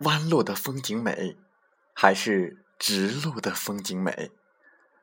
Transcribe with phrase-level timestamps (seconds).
[0.00, 1.36] 弯路的风景美，
[1.92, 4.30] 还是直路的风景美？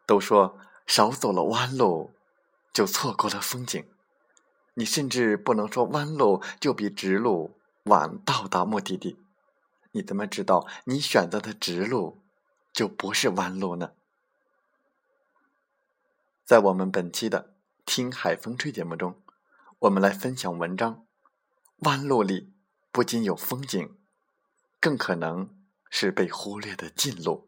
[0.05, 2.13] 都说少走了弯路，
[2.73, 3.87] 就错过了风景。
[4.73, 9.19] 你甚至不能说弯路就比直路晚到达目的地。
[9.91, 12.21] 你怎么知道你选择的直路
[12.71, 13.91] 就不是弯路呢？
[16.43, 17.43] 在我们本期的
[17.85, 19.21] 《听海风吹》节目中，
[19.79, 21.05] 我们来分享文章：
[21.79, 22.53] 弯路里
[22.91, 23.96] 不仅有风景。
[24.79, 25.49] 更可能
[25.89, 27.47] 是被忽略的近路。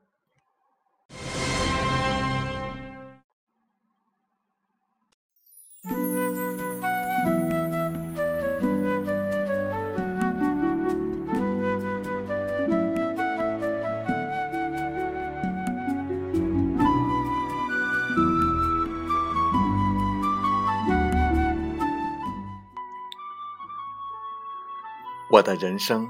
[25.32, 26.10] 我的人生。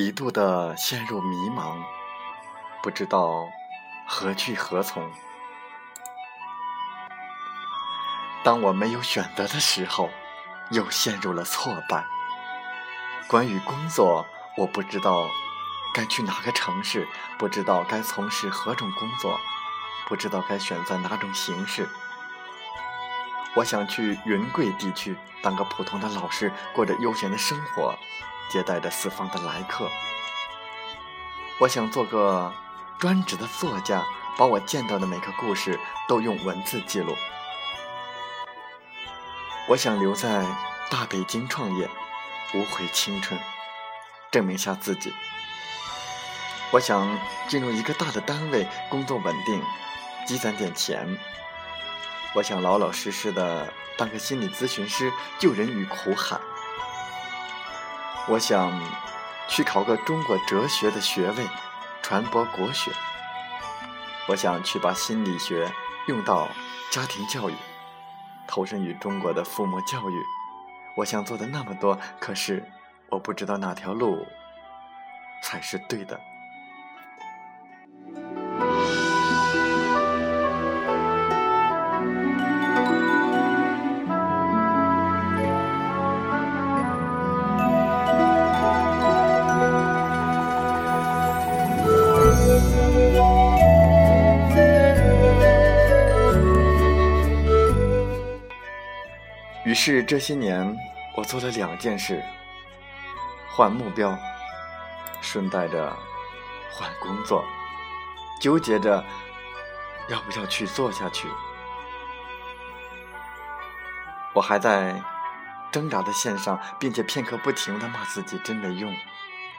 [0.00, 1.76] 一度的陷入迷茫，
[2.84, 3.48] 不知道
[4.06, 5.10] 何去何从。
[8.44, 10.08] 当我没有选择的时候，
[10.70, 12.06] 又陷入了挫败。
[13.26, 14.24] 关于工作，
[14.56, 15.26] 我不知道
[15.92, 19.36] 该去哪个城市，不知道该从事何种工作，
[20.06, 21.88] 不知道该选择哪种形式。
[23.56, 27.98] 我想去云贵地区当个普通的老师，过着悠闲的生活。
[28.48, 29.88] 接待着四方的来客，
[31.60, 32.52] 我想做个
[32.98, 34.02] 专职的作家，
[34.38, 35.78] 把我见到的每个故事
[36.08, 37.14] 都用文字记录。
[39.68, 40.46] 我想留在
[40.90, 41.88] 大北京创业，
[42.54, 43.38] 无悔青春，
[44.30, 45.12] 证明下自己。
[46.70, 49.62] 我想进入一个大的单位，工作稳定，
[50.26, 51.18] 积攒点钱。
[52.34, 56.38] 我想老老实实的当个心理咨询师，救人于苦海。
[58.30, 58.70] 我想
[59.48, 61.46] 去考个中国哲学的学位，
[62.02, 62.90] 传播国学。
[64.28, 65.72] 我想去把心理学
[66.08, 66.46] 用到
[66.90, 67.54] 家庭教育，
[68.46, 70.22] 投身于中国的父母教育。
[70.94, 72.62] 我想做的那么多，可是
[73.08, 74.26] 我不知道哪条路
[75.42, 76.20] 才是对的。
[99.64, 100.76] 于是这些年，
[101.14, 102.22] 我做了两件事：
[103.50, 104.16] 换目标，
[105.20, 105.94] 顺带着
[106.70, 107.44] 换工作，
[108.40, 109.04] 纠结着
[110.08, 111.28] 要不要去做下去。
[114.34, 115.02] 我还在
[115.70, 118.94] 挣扎的线上，并且片刻不停的骂自己真没用，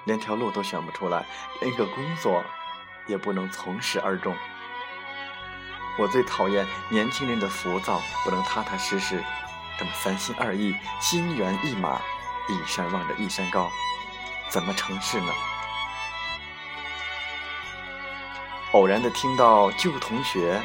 [0.06, 1.26] 连条路都选不出来，
[1.62, 2.44] 连个工作
[3.06, 4.34] 也不能从始而终。
[5.98, 9.22] 我最讨厌年轻人的浮躁，不能踏踏实实。
[9.80, 12.02] 这么三心二意、心猿意马，
[12.50, 13.72] 一山望着一山高，
[14.50, 15.32] 怎么成事呢？
[18.74, 20.62] 偶然的听到旧同学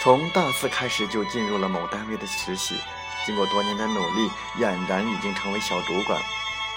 [0.00, 2.78] 从大四开始就进入了某单位的实习，
[3.26, 6.22] 经过多年的努力，俨然已经成为小主管，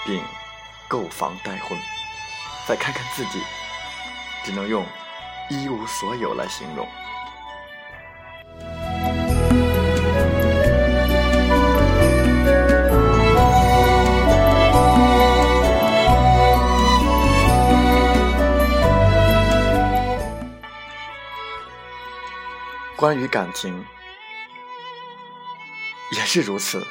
[0.04, 0.20] 并
[0.88, 1.78] 购房带婚。
[2.66, 3.40] 再看看自己，
[4.42, 4.84] 只能用
[5.48, 6.88] 一无所有来形容。
[22.98, 23.86] 关于感情，
[26.10, 26.84] 也是如此。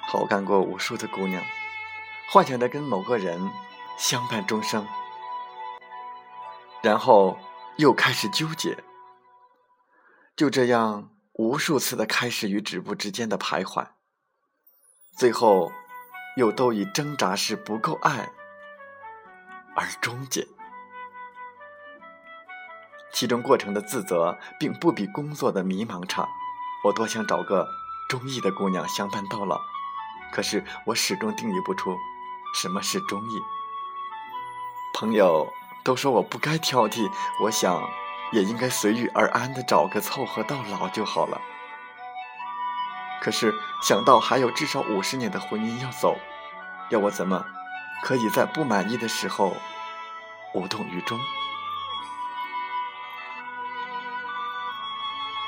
[0.00, 1.42] 好感过无数的姑娘，
[2.30, 3.50] 幻想着跟某个人
[3.96, 4.86] 相伴终生，
[6.84, 7.36] 然后
[7.78, 8.78] 又开始纠结。
[10.36, 13.88] 就这样，无数次的开始与止步之间的徘徊，
[15.16, 15.72] 最后
[16.36, 18.30] 又都以挣扎是不够爱
[19.74, 20.46] 而终结。
[23.12, 26.28] 其中过程的自责，并不比工作的迷茫差。
[26.84, 27.68] 我多想找个
[28.08, 29.60] 中意的姑娘相伴到老，
[30.32, 31.96] 可是我始终定义不出
[32.54, 33.40] 什么是中意。
[34.94, 35.52] 朋友
[35.84, 37.10] 都说我不该挑剔，
[37.42, 37.82] 我想
[38.32, 41.40] 也应该随遇而安的找个凑合到老就好了。
[43.20, 43.52] 可是
[43.82, 46.16] 想到还有至少五十年的婚姻要走，
[46.90, 47.44] 要我怎么
[48.02, 49.56] 可以在不满意的时候
[50.54, 51.18] 无动于衷？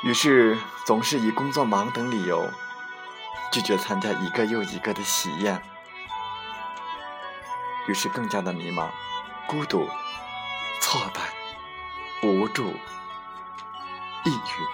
[0.03, 2.51] 于是，总是以工作忙等理由，
[3.53, 5.63] 拒绝参加一个又一个的喜宴。
[7.87, 8.89] 于是，更加的迷茫、
[9.47, 9.87] 孤独、
[10.81, 11.21] 挫败、
[12.27, 12.71] 无助、
[14.25, 14.67] 抑郁。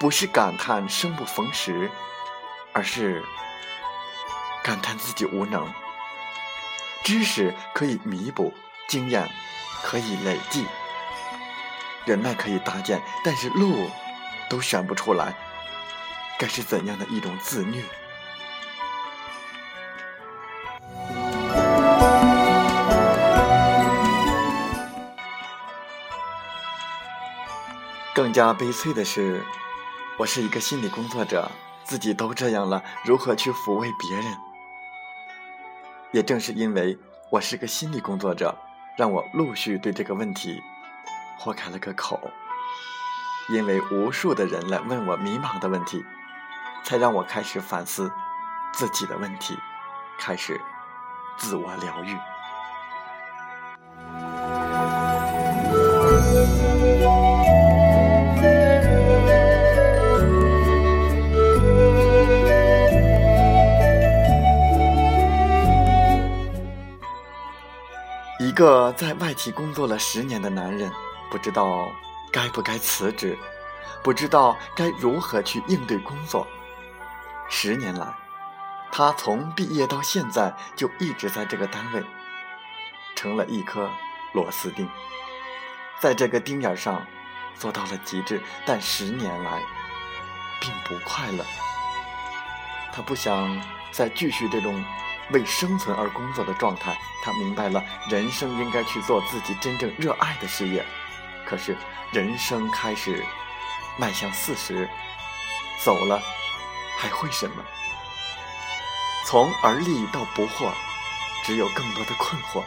[0.00, 1.88] 不是感叹生不逢时，
[2.72, 3.24] 而是
[4.64, 5.72] 感叹自己无能。
[7.04, 8.52] 知识可以弥补，
[8.88, 9.30] 经验
[9.80, 10.66] 可以累积。
[12.04, 13.88] 人脉可以搭建，但是路
[14.48, 15.34] 都选不出来，
[16.38, 17.82] 该是怎样的一种自虐？
[28.14, 29.42] 更加悲催的是，
[30.18, 31.50] 我是一个心理工作者，
[31.84, 34.36] 自己都这样了，如何去抚慰别人？
[36.10, 36.98] 也正是因为
[37.30, 38.54] 我是个心理工作者，
[38.98, 40.60] 让我陆续对这个问题。
[41.44, 42.30] 豁开了个口，
[43.48, 46.04] 因为无数的人来问我迷茫的问题，
[46.84, 48.08] 才让我开始反思
[48.72, 49.58] 自己的问题，
[50.20, 50.60] 开始
[51.36, 52.16] 自我疗愈。
[68.38, 70.88] 一个在外企工作了十年的男人。
[71.32, 71.90] 不知道
[72.30, 73.38] 该不该辞职，
[74.02, 76.46] 不知道该如何去应对工作。
[77.48, 78.06] 十年来，
[78.92, 82.04] 他从毕业到现在就一直在这个单位，
[83.16, 83.90] 成了一颗
[84.34, 84.86] 螺丝钉，
[85.98, 87.02] 在这个钉眼上
[87.54, 88.38] 做到了极致。
[88.66, 89.62] 但十年来，
[90.60, 91.42] 并不快乐。
[92.92, 93.58] 他不想
[93.90, 94.84] 再继续这种
[95.30, 96.94] 为生存而工作的状态。
[97.24, 100.84] 他明白了，人生应该去做自己真正热爱的事业。
[101.44, 101.76] 可是，
[102.12, 103.24] 人生开始
[103.98, 104.88] 迈向四十，
[105.82, 106.20] 走了，
[106.98, 107.62] 还会什么？
[109.24, 110.72] 从而立到不惑，
[111.44, 112.62] 只有更多的困惑。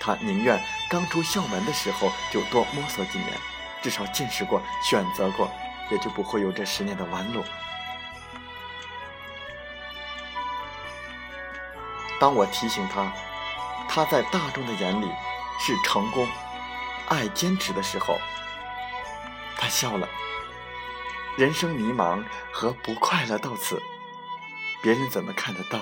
[0.00, 3.32] 他宁愿刚出校门的时候就多摸索几年，
[3.82, 5.50] 至少见识过、选择过，
[5.90, 7.44] 也就不会有这十年的弯路。
[12.20, 13.12] 当我提醒他，
[13.88, 15.08] 他在大众的眼里
[15.60, 16.26] 是成功。
[17.08, 18.18] 爱坚持的时候，
[19.56, 20.08] 他笑了。
[21.38, 23.80] 人生迷茫和不快乐到此，
[24.82, 25.78] 别人怎么看得到？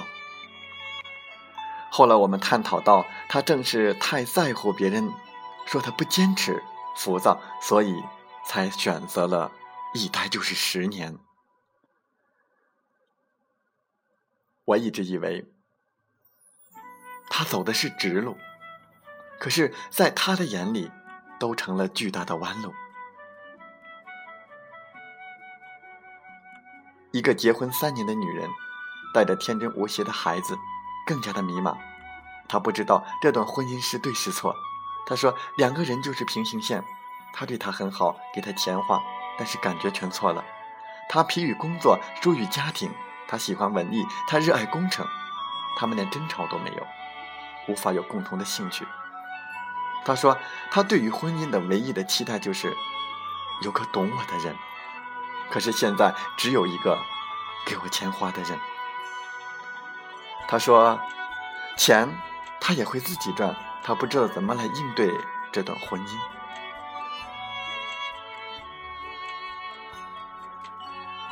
[1.91, 5.13] 后来我们探讨到，他正是太在乎别人
[5.65, 6.63] 说他不坚持、
[6.95, 8.05] 浮躁，所以
[8.45, 9.51] 才选择了
[9.95, 11.19] 一待就是十年。
[14.67, 15.47] 我一直以为
[17.31, 18.37] 他走的是直路，
[19.41, 20.91] 可是，在他的眼里。
[21.39, 22.75] 都成了巨大的弯路。
[27.13, 28.51] 一个结婚三年的女人，
[29.15, 30.57] 带着天真无邪的孩子，
[31.07, 31.77] 更加的迷茫。
[32.49, 34.55] 她不知道这段婚姻是对是错。
[35.07, 36.85] 她说两个人就是平行线，
[37.33, 39.01] 他对她很好，给她钱花，
[39.39, 40.45] 但是感觉全错了。
[41.09, 42.91] 他疲于工作，疏于家庭。
[43.29, 45.07] 他喜欢文艺，他热爱工程。
[45.79, 46.87] 他们连争吵都没有，
[47.69, 48.87] 无法有共同的兴趣。
[50.07, 50.39] 他说，
[50.71, 52.73] 他对于婚姻的唯一的期待就是
[53.63, 54.57] 有个懂我的人。
[55.51, 56.97] 可是现在只有一个
[57.67, 58.57] 给我钱花的人。
[60.47, 60.97] 他说，
[61.77, 62.09] 钱
[62.61, 65.11] 他也会自己赚，他不知道怎么来应对
[65.51, 66.17] 这段婚姻。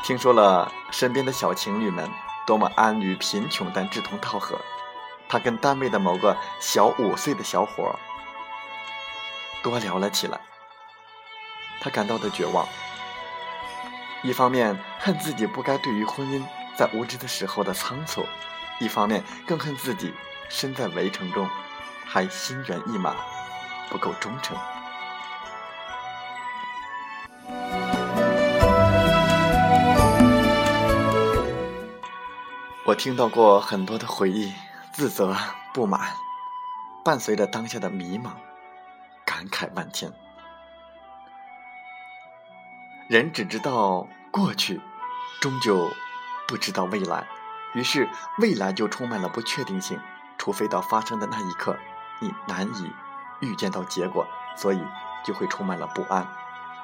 [0.03, 2.11] 听说了身边的小情侣们
[2.45, 4.61] 多么安于贫穷但志同道合，
[5.29, 7.97] 他跟单位的某个小五岁的小伙
[9.65, 10.39] 多聊了起来。
[11.81, 12.69] 他感到的绝望。
[14.23, 16.43] 一方面恨自己不该对于婚姻
[16.77, 18.25] 在无知的时候的仓促，
[18.79, 20.15] 一方面更恨自己
[20.49, 21.49] 身在围城中
[22.07, 23.17] 还心猿意马，
[23.91, 24.57] 不够忠诚。
[32.87, 34.53] 我听到过很多的回忆、
[34.93, 35.35] 自责、
[35.73, 36.15] 不满，
[37.03, 38.31] 伴随着当下的迷茫，
[39.49, 40.13] 感慨万千。
[43.09, 44.81] 人只知道过去，
[45.41, 45.91] 终究
[46.49, 47.27] 不知道未来，
[47.75, 48.09] 于是
[48.39, 49.99] 未来就充满了不确定性。
[50.37, 51.77] 除非到发生的那一刻，
[52.21, 52.91] 你难以
[53.41, 54.83] 预见到结果，所以
[55.25, 56.27] 就会充满了不安，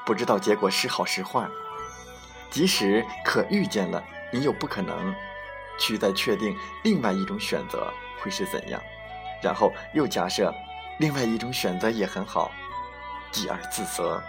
[0.06, 1.46] 不知道结果是好是坏。
[2.50, 4.02] 即使可预见了，
[4.32, 5.14] 你又不可能
[5.78, 8.80] 去再确定另外一种选择会是怎样，
[9.42, 10.54] 然后又假设
[11.00, 12.52] 另外一种选择也很好，
[13.32, 14.22] 继而自责。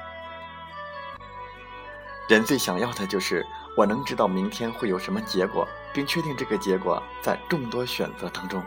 [2.30, 8.64] 人最想要的就是我能知道明天会有什么结果，并确定这个结果在众多选择当中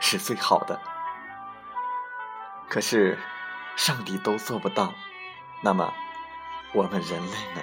[0.00, 0.76] 是最好的。
[2.68, 3.16] 可是，
[3.76, 4.92] 上帝都做不到，
[5.60, 5.94] 那么
[6.72, 7.62] 我们人类呢？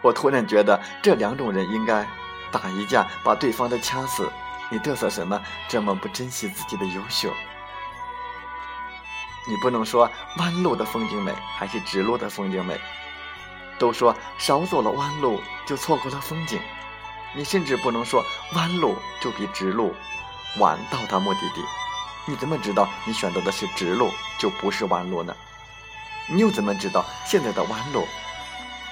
[0.00, 2.04] 我突然觉得这两种人应该
[2.50, 4.28] 打一架，把对方都掐死。
[4.68, 5.40] 你嘚瑟什么？
[5.68, 7.32] 这么不珍惜自己的优秀？
[9.46, 12.78] 你不能说弯路的风景美，还是直路的风景美？
[13.78, 16.60] 都说少走了弯路就错过了风景，
[17.34, 19.92] 你甚至不能说弯路就比直路
[20.58, 21.62] 晚到达目的地。
[22.24, 25.34] 你怎么知道你选择的是直路就不是弯路呢？
[26.28, 28.06] 你又怎么知道现在的弯路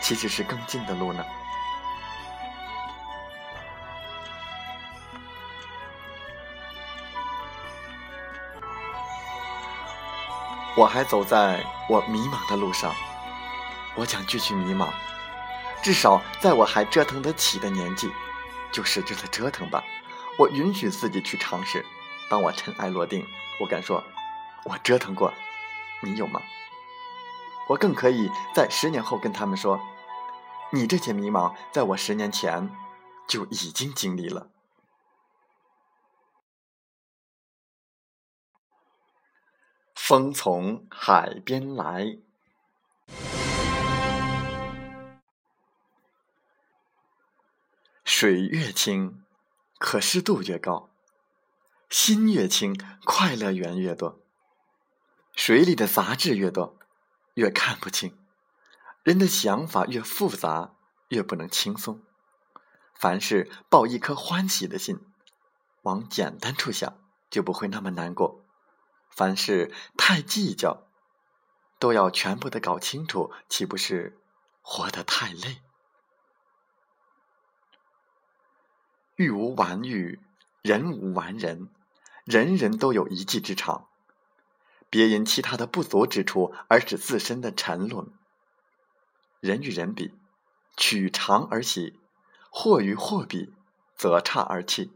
[0.01, 1.25] 其实是更近的路呢？
[10.81, 12.95] 我还走在我迷茫的路上。
[13.95, 14.89] 我将继续迷茫，
[15.83, 18.11] 至少在我还折腾得起的年纪，
[18.73, 19.85] 就使劲的折腾吧。
[20.39, 21.85] 我允许自己去尝试。
[22.31, 23.27] 当我尘埃落定，
[23.61, 24.03] 我敢说，
[24.65, 25.31] 我折腾过。
[26.01, 26.41] 你有吗？
[27.69, 29.79] 我更可以在十年后跟他们说，
[30.71, 32.71] 你这些迷茫，在我十年前
[33.29, 34.47] 就已经经历了。
[40.11, 42.19] 风从海边来。
[48.03, 49.23] 水越清，
[49.79, 50.91] 可视度越高；
[51.89, 52.75] 心越清，
[53.05, 54.19] 快乐源越多。
[55.37, 56.77] 水里的杂质越多，
[57.35, 58.11] 越看不清；
[59.05, 60.75] 人的想法越复杂，
[61.11, 62.03] 越不能轻松。
[62.97, 64.99] 凡事抱一颗欢喜的心，
[65.83, 66.99] 往简单处想，
[67.31, 68.40] 就不会那么难过。
[69.11, 70.87] 凡事太计较，
[71.79, 74.19] 都要全部的搞清楚，岂不是
[74.63, 75.61] 活得太累？
[79.17, 80.19] 玉无完玉，
[80.63, 81.69] 人无完人，
[82.25, 83.89] 人人都有一技之长，
[84.89, 88.11] 别因其他的不足之处而使自身的沉沦。
[89.41, 90.15] 人与人比，
[90.77, 91.99] 取长而喜；
[92.51, 93.53] 货与货比，
[93.95, 94.91] 则差而弃。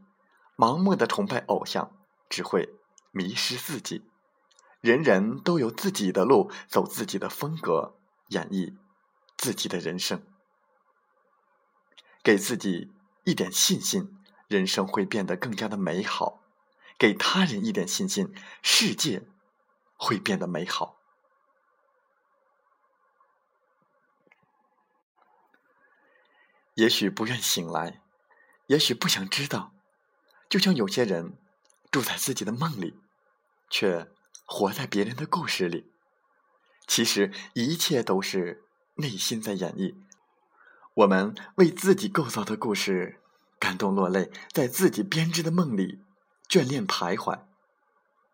[0.56, 1.90] 盲目的崇拜偶像，
[2.30, 2.74] 只会
[3.14, 4.04] 迷失自己。
[4.80, 7.96] 人人都有自己的路，走自己的风格，
[8.28, 8.74] 演绎
[9.38, 10.22] 自己的人生，
[12.22, 12.92] 给自己。
[13.26, 16.42] 一点信心，人生会变得更加的美好；
[16.98, 19.26] 给他人一点信心，世界
[19.96, 21.00] 会变得美好。
[26.74, 28.02] 也许不愿醒来，
[28.66, 29.72] 也许不想知道，
[30.50, 31.38] 就像有些人
[31.90, 33.00] 住在自己的梦里，
[33.68, 34.10] 却
[34.44, 35.90] 活在别人的故事里。
[36.86, 38.64] 其实一切都是
[38.96, 39.94] 内心在演绎。
[40.94, 43.20] 我们为自己构造的故事
[43.58, 46.04] 感动落泪，在自己编织的梦里
[46.48, 47.40] 眷恋徘徊。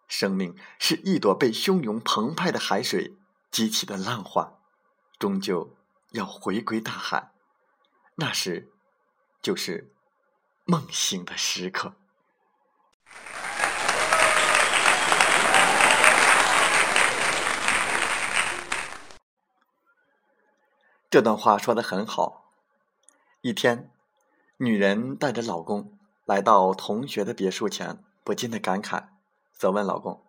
[0.08, 3.16] 生命是一朵被汹涌澎湃的海水
[3.50, 4.58] 激起的浪花，
[5.18, 5.76] 终究
[6.10, 7.30] 要回归大海。
[8.16, 8.72] 那时，
[9.40, 9.94] 就是
[10.64, 11.94] 梦醒的时刻。
[21.11, 22.52] 这段话说的很好。
[23.40, 23.90] 一天，
[24.59, 29.09] 女人带着老公来到同学的别墅前，不禁的感慨，
[29.52, 30.25] 责问老公：“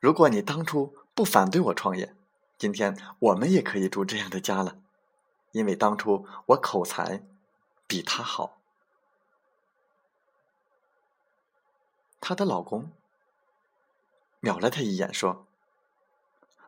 [0.00, 2.16] 如果你当初不反对我创业，
[2.56, 4.78] 今天我们也可以住这样的家了，
[5.52, 7.22] 因为当初我口才
[7.86, 8.56] 比他好。”
[12.18, 12.90] 她的老公
[14.40, 15.46] 瞄了她一眼，说：“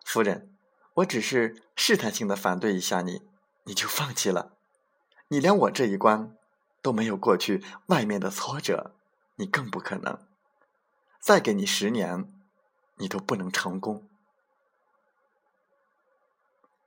[0.05, 0.55] 夫人，
[0.97, 3.21] 我只是试探性的反对一下你，
[3.65, 4.57] 你就放弃了？
[5.29, 6.35] 你连我这一关
[6.81, 8.95] 都没有过去，外面的挫折
[9.35, 10.27] 你更不可能。
[11.21, 12.33] 再给你十年，
[12.95, 14.09] 你都不能成功。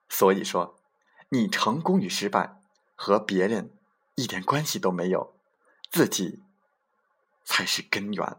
[0.08, 0.80] 所以说，
[1.30, 2.64] 你成功与失败
[2.96, 3.78] 和别人
[4.16, 5.36] 一点关系都没有，
[5.92, 6.42] 自己
[7.46, 8.38] 才是根源。”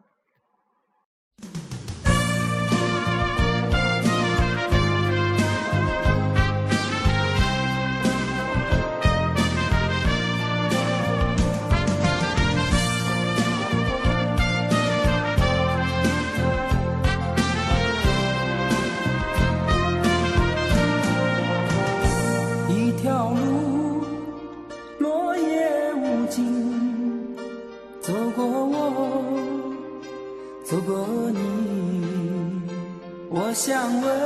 [33.62, 34.19] 想问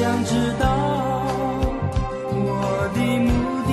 [0.00, 0.64] 想知道
[2.32, 3.70] 我的目的。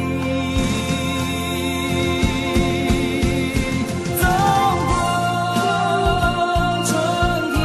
[4.19, 4.27] 走
[4.89, 4.89] 过
[6.83, 6.91] 春
[7.55, 7.57] 天。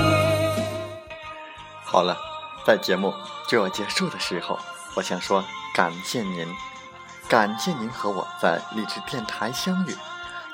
[1.85, 2.17] 好了，
[2.65, 3.13] 在节目
[3.49, 4.57] 就要结束的时候，
[4.95, 5.45] 我想说
[5.75, 6.47] 感谢您，
[7.27, 9.97] 感谢您和我在励志电台相遇，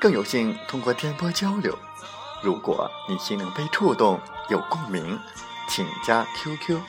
[0.01, 1.79] 更有幸通过电波交流。
[2.41, 4.19] 如果你心灵被触动，
[4.49, 5.21] 有共鸣，
[5.69, 6.81] 请加 QQ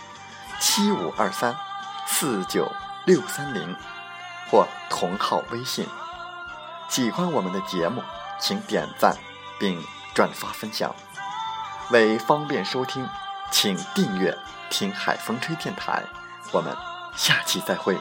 [0.60, 1.56] 七五二三
[2.06, 2.72] 四九
[3.06, 3.76] 六三零
[4.50, 5.88] 或同号微信。
[6.90, 8.04] 喜欢我们的节目，
[8.40, 9.16] 请点赞
[9.60, 9.82] 并
[10.14, 10.94] 转发分享。
[11.92, 13.08] 为方便收听，
[13.52, 14.38] 请订阅
[14.70, 16.04] “听海风吹电台”。
[16.52, 16.76] 我们
[17.16, 17.98] 下期再会。